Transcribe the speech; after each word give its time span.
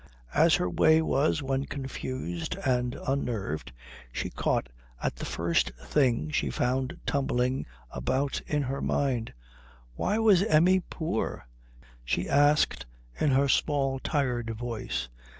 As 0.33 0.55
her 0.55 0.67
way 0.67 0.99
was 1.03 1.43
when 1.43 1.65
confused 1.65 2.55
and 2.65 2.97
unnerved, 3.05 3.71
she 4.11 4.31
caught 4.31 4.67
at 4.99 5.17
the 5.17 5.25
first 5.25 5.71
thing 5.79 6.31
she 6.31 6.49
found 6.49 6.97
tumbling 7.05 7.67
about 7.91 8.41
in 8.47 8.63
her 8.63 8.81
mind. 8.81 9.31
"Why 9.93 10.17
was 10.17 10.41
Emmi 10.41 10.81
poor?" 10.89 11.45
she 12.03 12.27
asked 12.27 12.87
in 13.19 13.29
her 13.29 13.47
small 13.47 13.99
tired 13.99 14.49
voice. 14.49 15.07